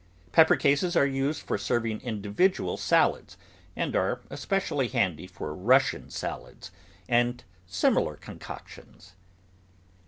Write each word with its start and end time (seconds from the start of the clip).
Pepper 0.31 0.55
cases 0.55 0.95
are 0.95 1.05
used 1.05 1.43
for 1.43 1.59
serving 1.59 2.01
individual 2.01 2.75
salads, 2.75 3.37
and 3.75 3.95
are 3.95 4.21
especially 4.31 4.87
handy 4.87 5.27
for 5.27 5.53
Russian 5.53 6.09
salads 6.09 6.71
and 7.07 7.43
similar 7.67 8.15
concotions. 8.15 9.13